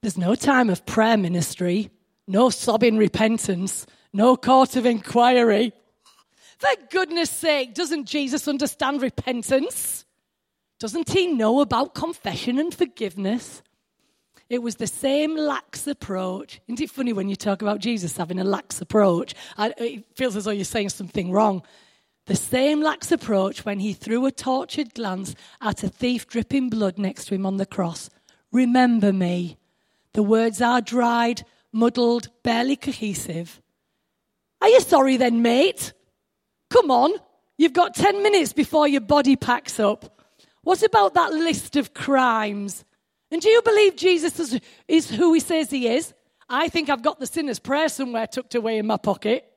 [0.00, 1.90] There's no time of prayer ministry,
[2.26, 5.74] no sobbing repentance, no court of inquiry.
[6.56, 10.03] For goodness sake, doesn't Jesus understand repentance?
[10.78, 13.62] Doesn't he know about confession and forgiveness?
[14.50, 16.60] It was the same lax approach.
[16.68, 19.34] Isn't it funny when you talk about Jesus having a lax approach?
[19.58, 21.62] It feels as though you're saying something wrong.
[22.26, 26.98] The same lax approach when he threw a tortured glance at a thief dripping blood
[26.98, 28.10] next to him on the cross.
[28.52, 29.58] Remember me.
[30.12, 33.60] The words are dried, muddled, barely cohesive.
[34.60, 35.92] Are you sorry then, mate?
[36.70, 37.12] Come on,
[37.58, 40.10] you've got 10 minutes before your body packs up.
[40.64, 42.84] What about that list of crimes?
[43.30, 46.12] And do you believe Jesus is, is who he says he is?
[46.48, 49.50] I think I've got the sinner's prayer somewhere tucked away in my pocket.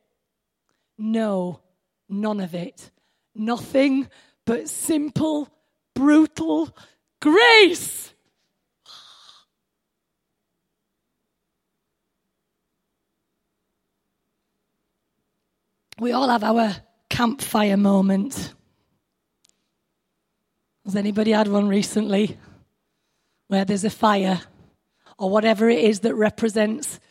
[0.98, 1.62] No.
[2.10, 2.92] None of it.
[3.36, 4.08] Nothing
[4.46, 5.50] but simple,
[5.94, 6.76] brutal
[7.22, 8.14] grace.
[16.00, 16.76] We all have our
[17.10, 18.54] campfire moment.
[20.88, 22.38] Has anybody had one recently
[23.50, 24.40] where there's a fire
[25.20, 27.02] or whatever it is that represents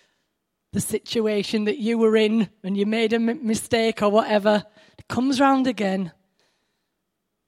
[0.72, 4.64] the situation that you were in and you made a m- mistake or whatever?
[4.96, 6.12] It comes round again.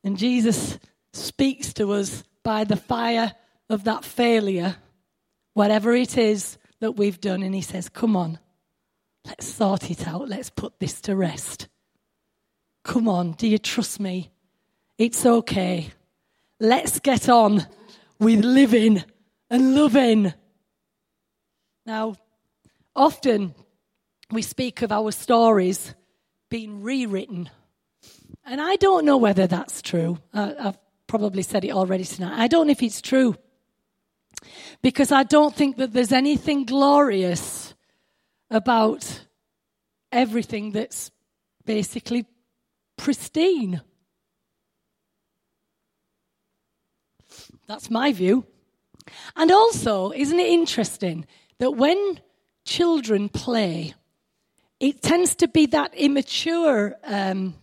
[0.05, 0.79] And Jesus
[1.14, 3.33] speaks to us by the fire
[3.71, 4.77] of that failure,
[5.55, 7.43] whatever it is that we've done.
[7.43, 8.38] And he says, Come on,
[9.25, 10.29] let's sort it out.
[10.29, 11.69] Let's put this to rest.
[12.85, 14.31] Come on, do you trust me?
[14.99, 15.93] It's okay.
[16.61, 17.66] Let's get on
[18.18, 19.05] with living
[19.49, 20.33] and loving.
[21.87, 22.16] Now,
[22.97, 23.55] often
[24.31, 25.94] we speak of our stories
[26.51, 27.49] being rewritten.
[28.44, 30.18] And I don't know whether that's true.
[30.35, 32.38] Uh, I've probably said it already tonight.
[32.38, 33.37] I don't know if it's true.
[34.83, 37.75] Because I don't think that there's anything glorious
[38.51, 39.27] about
[40.11, 41.11] everything that's
[41.64, 42.27] basically
[42.97, 43.81] pristine.
[47.68, 48.46] That's my view.
[49.37, 51.26] And also, isn't it interesting
[51.59, 52.20] that when
[52.64, 53.94] children play,
[54.81, 57.54] it tends to be that immature um,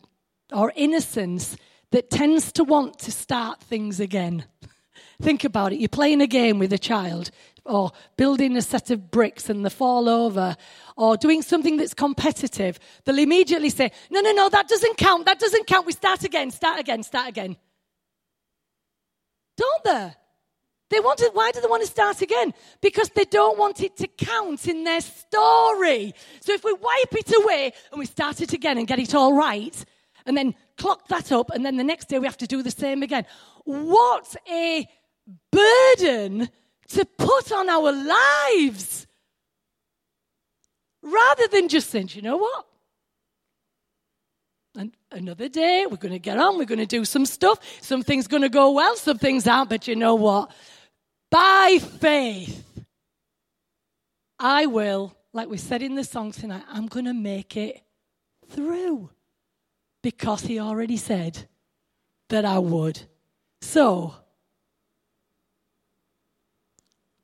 [0.54, 1.58] or innocence
[1.92, 4.46] that tends to want to start things again.
[5.22, 5.80] Think about it.
[5.80, 7.32] You're playing a game with a child,
[7.64, 10.56] or building a set of bricks and they fall over,
[10.98, 12.80] or doing something that's competitive.
[13.06, 15.26] They'll immediately say, No, no, no, that doesn't count.
[15.26, 15.88] That doesn't count.
[15.88, 17.58] We start again, start again, start again.
[19.58, 20.14] Don't they?
[20.90, 22.54] They want to, why do they want to start again?
[22.80, 26.14] Because they don't want it to count in their story.
[26.42, 29.34] So if we wipe it away and we start it again and get it all
[29.34, 29.84] right,
[30.28, 32.72] and then clock that up, and then the next day we have to do the
[32.72, 33.26] same again.
[33.64, 34.88] What a
[35.52, 36.50] burden
[36.90, 39.08] to put on our lives
[41.02, 42.68] rather than just saying, you know what?
[44.78, 47.60] And another day, we're going to get on, we're going to do some stuff.
[47.82, 50.52] Something's going to go well, some things aren't, but you know what?
[51.32, 52.64] By faith,
[54.38, 57.82] I will, like we said in the song tonight, I'm going to make it
[58.50, 59.10] through
[60.02, 61.48] because he already said
[62.30, 63.02] that I would.
[63.62, 64.16] So,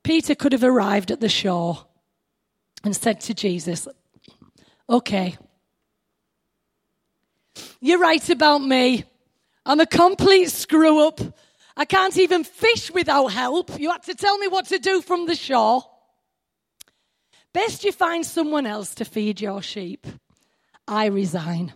[0.02, 1.86] Peter could have arrived at the shore
[2.82, 3.86] and said to Jesus,
[4.88, 5.36] Okay,
[7.82, 9.04] you're right about me.
[9.66, 11.20] I'm a complete screw up.
[11.76, 13.78] I can't even fish without help.
[13.78, 15.82] You had to tell me what to do from the shore.
[17.52, 20.06] Best you find someone else to feed your sheep.
[20.86, 21.72] I resign.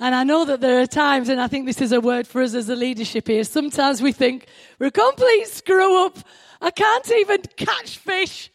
[0.00, 2.40] And I know that there are times, and I think this is a word for
[2.40, 3.44] us as a leadership here.
[3.44, 4.46] Sometimes we think
[4.78, 6.18] we're a complete screw up.
[6.62, 8.50] I can't even catch fish.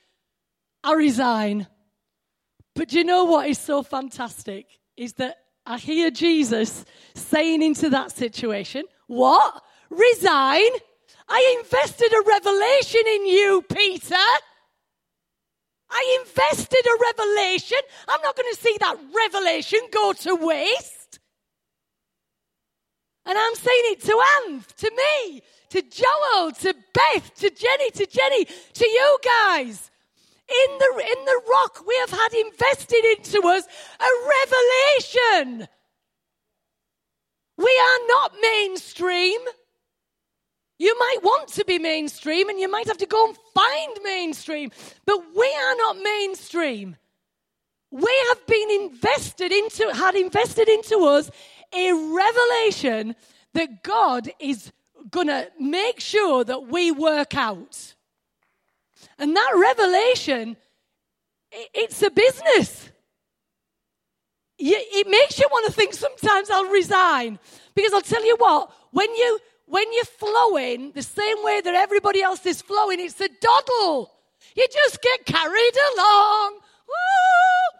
[0.83, 1.67] I resign.
[2.75, 4.65] But you know what is so fantastic?
[4.97, 9.63] Is that I hear Jesus saying into that situation, What?
[9.89, 10.69] Resign?
[11.28, 14.15] I invested a revelation in you, Peter.
[15.89, 17.78] I invested a revelation.
[18.08, 21.19] I'm not going to see that revelation go to waste.
[23.26, 28.06] And I'm saying it to Anne, to me, to Joel, to Beth, to Jenny, to
[28.08, 29.90] Jenny, to you guys.
[30.51, 33.65] In the, in the rock, we have had invested into us
[33.99, 34.11] a
[35.47, 35.67] revelation.
[37.57, 39.39] We are not mainstream.
[40.77, 44.71] You might want to be mainstream and you might have to go and find mainstream,
[45.05, 46.97] but we are not mainstream.
[47.91, 51.29] We have been invested into, had invested into us
[51.73, 53.15] a revelation
[53.53, 54.71] that God is
[55.09, 57.95] going to make sure that we work out.
[59.21, 60.57] And that revelation,
[61.51, 62.89] it's a business.
[64.57, 67.38] It makes you want to think sometimes I'll resign.
[67.75, 72.23] Because I'll tell you what, when, you, when you're flowing the same way that everybody
[72.23, 74.12] else is flowing, it's a doddle.
[74.55, 76.53] You just get carried along.
[76.88, 77.79] Woo!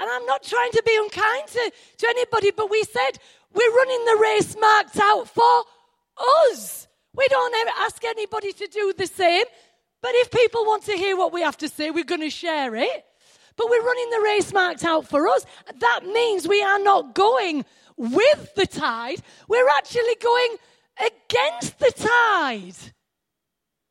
[0.00, 3.18] And I'm not trying to be unkind to, to anybody, but we said
[3.52, 5.64] we're running the race marked out for
[6.52, 6.86] us.
[7.14, 9.44] We don't ask anybody to do the same.
[10.02, 12.74] But if people want to hear what we have to say, we're going to share
[12.74, 13.04] it.
[13.56, 15.44] But we're running the race marked out for us.
[15.80, 17.64] That means we are not going
[17.96, 20.56] with the tide, we're actually going
[20.98, 22.92] against the tide.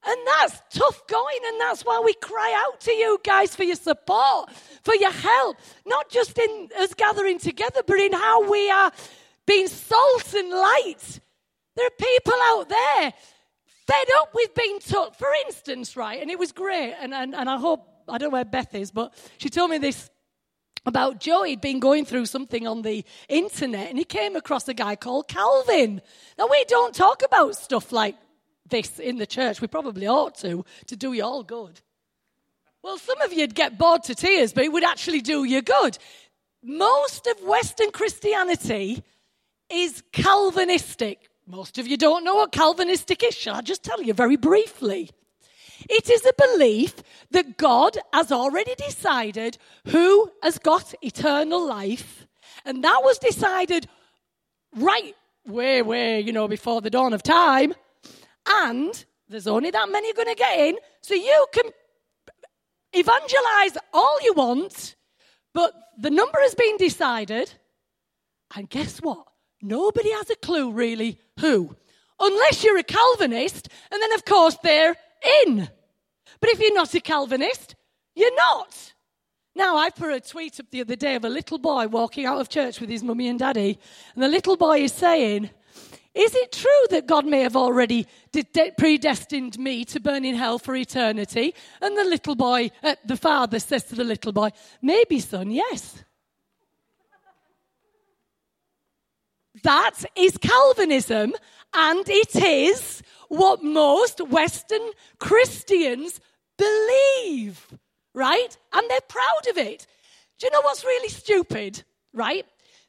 [0.04, 3.76] And that's tough going, and that's why we cry out to you guys for your
[3.76, 4.50] support,
[4.82, 8.92] for your help, not just in us gathering together, but in how we are
[9.46, 11.20] being salt and light.
[11.80, 13.14] There are people out there
[13.88, 16.22] fed up with being told, for instance, right?
[16.22, 18.92] And it was great, and, and, and I hope, I don't know where Beth is,
[18.92, 20.10] but she told me this
[20.86, 21.44] about Joe.
[21.44, 25.30] He'd been going through something on the internet and he came across a guy called
[25.30, 26.02] Calvin.
[26.38, 28.18] Now, we don't talk about stuff like
[28.70, 29.62] this in the church.
[29.62, 31.80] We probably ought to, to do you all good.
[32.84, 35.98] Well, some of you'd get bored to tears, but it would actually do you good.
[36.62, 39.02] Most of Western Christianity
[39.70, 41.29] is Calvinistic.
[41.52, 43.36] Most of you don't know what Calvinistic is.
[43.36, 45.10] Shall I just tell you very briefly?
[45.90, 46.94] It is a belief
[47.32, 49.58] that God has already decided
[49.88, 52.28] who has got eternal life,
[52.66, 53.88] and that was decided
[54.76, 55.16] right
[55.48, 57.74] way, way, you know, before the dawn of time.
[58.48, 61.72] And there's only that many going to get in, so you can
[62.94, 64.96] evangelize all you want,
[65.56, 67.52] but the number has been decided.
[68.56, 69.29] And guess what?
[69.62, 71.76] Nobody has a clue really who,
[72.20, 74.96] unless you're a Calvinist, and then of course they're
[75.46, 75.70] in.
[76.40, 77.76] But if you're not a Calvinist,
[78.16, 78.94] you're not.
[79.56, 82.40] Now, I put a tweet up the other day of a little boy walking out
[82.40, 83.78] of church with his mummy and daddy,
[84.14, 85.50] and the little boy is saying,
[86.14, 88.08] Is it true that God may have already
[88.78, 91.54] predestined me to burn in hell for eternity?
[91.82, 94.52] And the little boy, uh, the father says to the little boy,
[94.82, 96.04] Maybe, son, yes.
[99.64, 101.34] That is Calvinism,
[101.74, 106.20] and it is what most Western Christians
[106.58, 107.68] believe,
[108.14, 108.58] right?
[108.74, 109.88] And they're proud of it.
[110.40, 111.84] Do you know what's really stupid,
[112.14, 112.46] right?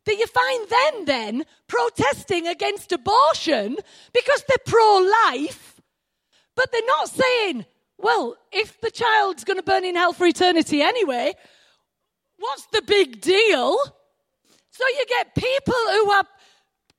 [0.06, 3.76] that you find them then protesting against abortion
[4.12, 5.80] because they're pro life,
[6.56, 7.66] but they're not saying,
[7.98, 11.34] well, if the child's going to burn in hell for eternity anyway,
[12.38, 13.78] what's the big deal?
[14.70, 16.24] So you get people who are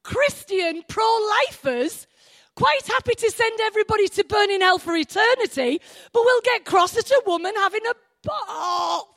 [0.04, 1.06] Christian pro
[1.47, 2.08] lifers
[2.56, 5.82] quite happy to send everybody to burn in hell for eternity,
[6.12, 7.93] but we'll get cross at a woman having a.
[8.30, 9.08] Oh.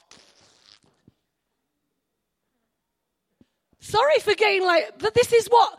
[3.81, 5.79] Sorry for getting like, but this is what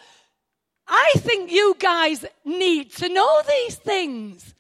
[0.88, 4.54] I think you guys need to know these things.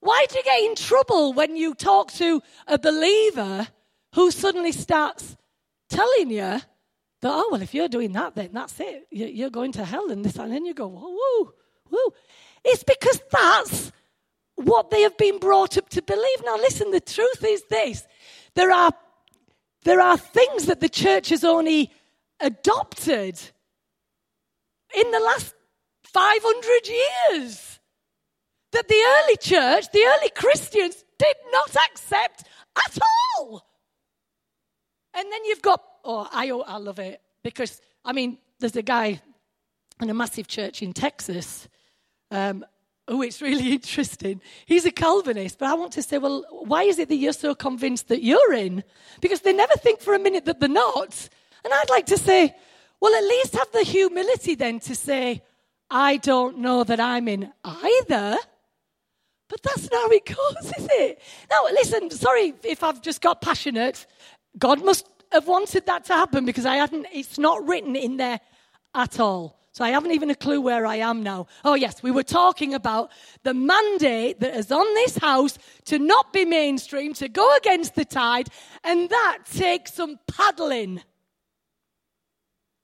[0.00, 3.68] Why do you get in trouble when you talk to a believer
[4.14, 5.36] who suddenly starts
[5.88, 6.60] telling you
[7.32, 9.06] oh, well, if you're doing that, then that's it.
[9.10, 11.52] You're going to hell and this, and then you go, whoa, whoa,
[11.90, 12.14] whoa.
[12.64, 13.92] It's because that's
[14.56, 16.44] what they have been brought up to believe.
[16.44, 18.06] Now, listen, the truth is this
[18.54, 18.92] there are,
[19.82, 21.90] there are things that the church has only
[22.40, 23.40] adopted
[24.96, 25.54] in the last
[26.04, 27.80] 500 years
[28.72, 32.44] that the early church, the early Christians, did not accept
[32.76, 32.98] at
[33.38, 33.66] all.
[35.14, 39.20] And then you've got, oh, I, I love it because, I mean, there's a guy
[40.00, 41.68] in a massive church in Texas
[42.30, 42.64] um,
[43.08, 44.40] who it's really interesting.
[44.66, 47.54] He's a Calvinist, but I want to say, well, why is it that you're so
[47.54, 48.84] convinced that you're in?
[49.20, 51.28] Because they never think for a minute that they're not.
[51.64, 52.54] And I'd like to say,
[53.00, 55.42] well, at least have the humility then to say,
[55.90, 58.36] I don't know that I'm in either.
[59.48, 61.20] But that's not how it goes, is it?
[61.50, 64.06] Now, listen, sorry if I've just got passionate.
[64.58, 68.40] God must have wanted that to happen because I hadn't, it's not written in there
[68.94, 69.58] at all.
[69.72, 71.48] So I haven't even a clue where I am now.
[71.64, 73.10] Oh, yes, we were talking about
[73.42, 78.04] the mandate that is on this house to not be mainstream, to go against the
[78.04, 78.48] tide,
[78.84, 81.02] and that takes some paddling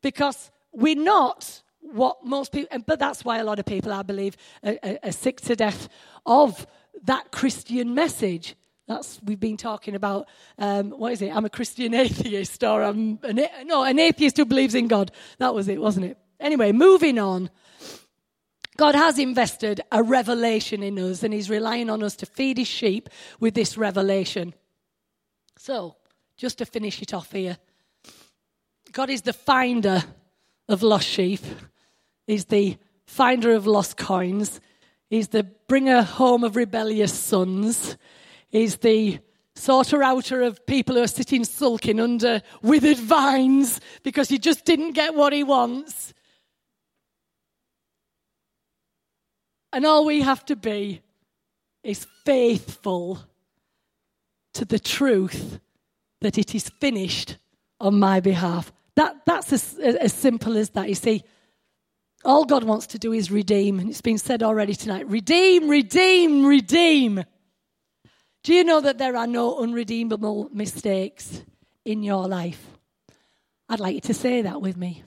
[0.03, 4.36] because we're not what most people, but that's why a lot of people, I believe,
[4.64, 5.88] are, are, are sick to death
[6.26, 6.66] of
[7.05, 8.57] that Christian message.
[8.91, 10.26] That's we've been talking about.
[10.59, 11.30] Um, what is it?
[11.30, 15.12] I'm a Christian atheist, or I'm an, no, an atheist who believes in God.
[15.38, 16.18] That was it, wasn't it?
[16.41, 17.51] Anyway, moving on.
[18.76, 22.66] God has invested a revelation in us, and He's relying on us to feed His
[22.66, 24.55] sheep with this revelation.
[25.57, 25.95] So,
[26.36, 27.59] just to finish it off here,
[28.91, 30.03] God is the finder
[30.68, 31.43] of lost sheep,
[32.26, 32.76] He's the
[33.07, 34.61] finder of lost coins,
[35.09, 37.97] He's the bringer home of rebellious sons,
[38.51, 39.20] He's the
[39.55, 44.92] sorter outer of people who are sitting sulking under withered vines because he just didn't
[44.92, 46.14] get what he wants.
[49.72, 51.03] And all we have to be
[51.84, 53.20] is faithful
[54.55, 55.61] to the truth
[56.20, 57.36] that it is finished
[57.80, 58.72] on my behalf.
[58.96, 60.88] That, that's as, as simple as that.
[60.88, 61.22] You see,
[62.24, 63.78] all God wants to do is redeem.
[63.78, 67.24] And it's been said already tonight redeem, redeem, redeem.
[68.43, 71.43] Do you know that there are no unredeemable mistakes
[71.84, 72.64] in your life?
[73.68, 75.03] I'd like you to say that with me.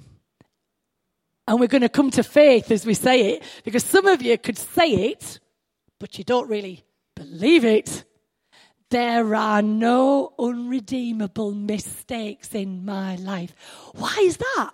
[1.47, 4.37] And we're going to come to faith as we say it, because some of you
[4.37, 5.39] could say it,
[5.99, 6.83] but you don't really
[7.15, 8.05] believe it.
[8.89, 13.55] There are no unredeemable mistakes in my life.
[13.93, 14.71] Why is that?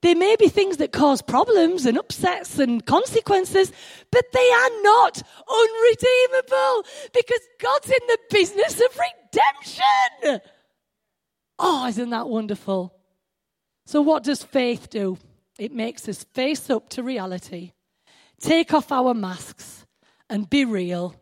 [0.00, 3.72] There may be things that cause problems and upsets and consequences,
[4.12, 10.40] but they are not unredeemable because God's in the business of redemption.
[11.58, 12.94] Oh, isn't that wonderful?
[13.86, 15.18] So, what does faith do?
[15.58, 17.72] It makes us face up to reality,
[18.40, 19.84] take off our masks,
[20.30, 21.16] and be real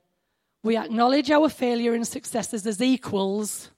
[0.67, 3.71] we acknowledge our failure and successes as equals,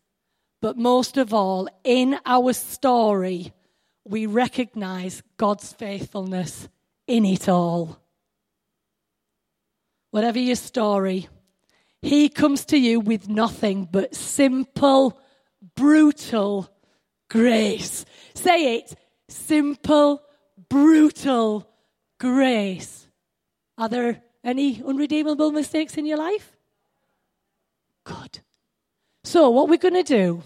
[0.62, 3.52] but most of all, in our story,
[4.08, 6.68] we recognize God's faithfulness
[7.06, 7.98] in it all.
[10.10, 11.28] Whatever your story,
[12.00, 15.20] He comes to you with nothing but simple,
[15.74, 16.68] brutal
[17.28, 18.04] grace.
[18.34, 18.94] Say it
[19.28, 20.22] simple,
[20.68, 21.68] brutal
[22.18, 23.06] grace.
[23.76, 26.56] Are there any unredeemable mistakes in your life?
[28.04, 28.40] Good.
[29.24, 30.42] So, what we're going to do,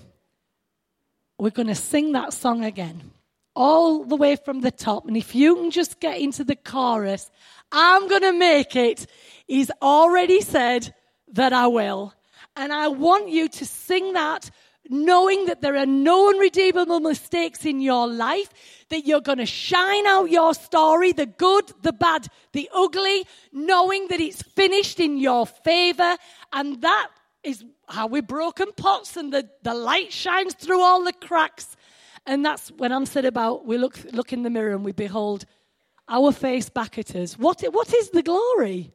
[1.39, 3.12] we're going to sing that song again,
[3.55, 5.07] all the way from the top.
[5.07, 7.31] And if you can just get into the chorus,
[7.71, 9.07] I'm going to make it.
[9.47, 10.95] He's already said
[11.33, 12.15] that I will.
[12.57, 14.51] And I want you to sing that
[14.89, 18.53] knowing that there are no unredeemable mistakes in your life,
[18.91, 24.09] that you're going to shine out your story, the good, the bad, the ugly, knowing
[24.09, 26.17] that it's finished in your favor.
[26.53, 27.09] And that
[27.43, 31.77] is how we're broken pots and the, the light shines through all the cracks.
[32.27, 35.45] And that's when I'm said about we look, look in the mirror and we behold
[36.09, 37.39] our face back at us.
[37.39, 38.93] What, what is the glory?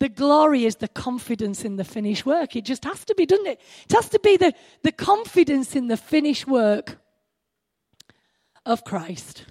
[0.00, 2.56] The glory is the confidence in the finished work.
[2.56, 3.60] It just has to be, doesn't it?
[3.84, 6.98] It has to be the, the confidence in the finished work
[8.64, 9.44] of Christ.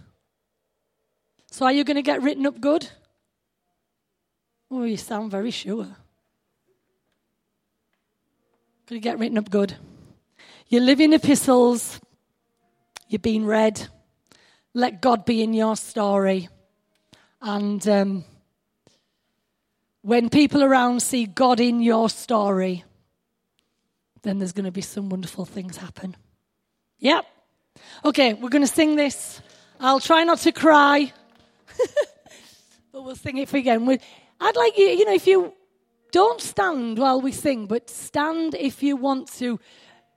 [1.52, 2.89] So, are you going to get written up good?
[4.72, 5.88] Oh, you sound very sure.
[8.88, 9.76] Going to get written up good.
[10.68, 12.00] You're living epistles.
[13.10, 13.88] You're been read.
[14.76, 16.47] Let God be in your story.
[17.41, 18.24] And um,
[20.03, 22.84] when people around see God in your story,
[24.22, 26.16] then there's going to be some wonderful things happen.
[26.99, 27.26] Yep.
[28.05, 29.41] Okay, we're going to sing this.
[29.80, 31.12] I'll try not to cry,
[32.91, 33.99] but we'll sing it for you again.
[34.39, 35.53] I'd like you, you know, if you
[36.12, 39.60] don't stand while we sing, but stand if you want to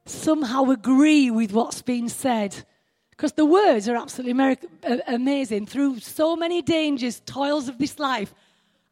[0.05, 2.67] somehow agree with what's been said.
[3.13, 4.59] Because the words are absolutely
[5.07, 5.67] amazing.
[5.67, 8.35] Through so many dangers, toils of this life,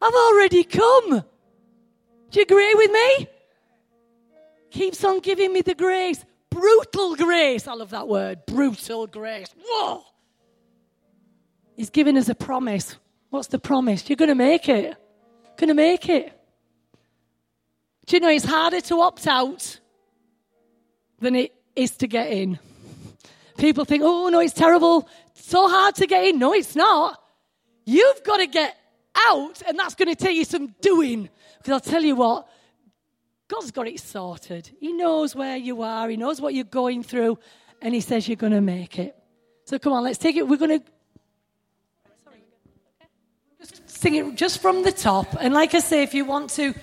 [0.01, 1.23] I've already come.
[2.29, 3.27] Do you agree with me?
[4.69, 6.23] Keeps on giving me the grace.
[6.49, 7.67] Brutal grace.
[7.67, 8.45] I love that word.
[8.45, 9.47] Brutal grace.
[9.65, 10.03] Whoa.
[11.75, 12.95] He's given us a promise.
[13.31, 14.09] What's the promise?
[14.09, 14.95] You're going to make it.
[15.57, 16.31] Going to make it.
[18.05, 19.79] Do you know it's harder to opt out
[21.19, 22.59] than it is to get in?
[23.61, 25.07] People think, oh, no, it's terrible.
[25.35, 26.39] It's so hard to get in.
[26.39, 27.21] No, it's not.
[27.85, 28.75] You've got to get
[29.15, 31.29] out, and that's going to take you some doing.
[31.59, 32.49] Because I'll tell you what,
[33.47, 34.71] God's got it sorted.
[34.79, 37.37] He knows where you are, He knows what you're going through,
[37.83, 39.15] and He says you're going to make it.
[39.65, 40.47] So come on, let's take it.
[40.47, 40.85] We're going to
[43.59, 45.35] just sing it just from the top.
[45.39, 46.73] And like I say, if you want to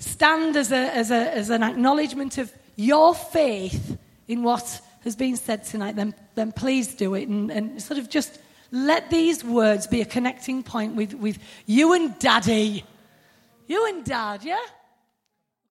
[0.00, 5.36] stand as, a, as, a, as an acknowledgement of your faith in what has been
[5.36, 8.38] said tonight, then, then please do it and, and sort of just
[8.72, 12.84] let these words be a connecting point with, with you and daddy.
[13.66, 14.58] You and dad, yeah?